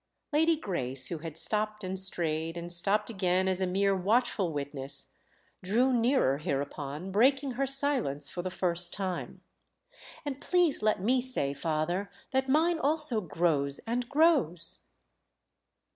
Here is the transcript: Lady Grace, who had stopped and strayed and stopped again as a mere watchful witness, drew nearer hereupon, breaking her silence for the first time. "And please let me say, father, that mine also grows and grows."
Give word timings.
Lady 0.33 0.55
Grace, 0.57 1.09
who 1.09 1.19
had 1.19 1.37
stopped 1.37 1.83
and 1.83 1.99
strayed 1.99 2.57
and 2.57 2.73
stopped 2.73 3.11
again 3.11 3.47
as 3.47 3.61
a 3.61 3.67
mere 3.67 3.95
watchful 3.95 4.51
witness, 4.51 5.11
drew 5.61 5.93
nearer 5.93 6.39
hereupon, 6.39 7.11
breaking 7.11 7.51
her 7.51 7.67
silence 7.67 8.27
for 8.27 8.41
the 8.41 8.49
first 8.49 8.95
time. 8.95 9.41
"And 10.25 10.41
please 10.41 10.81
let 10.81 11.03
me 11.03 11.21
say, 11.21 11.53
father, 11.53 12.09
that 12.31 12.49
mine 12.49 12.79
also 12.79 13.21
grows 13.21 13.77
and 13.85 14.09
grows." 14.09 14.79